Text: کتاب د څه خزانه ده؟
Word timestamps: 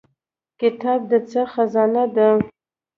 کتاب 0.59 0.99
د 1.11 1.13
څه 1.29 1.41
خزانه 1.53 2.03
ده؟ 2.15 2.29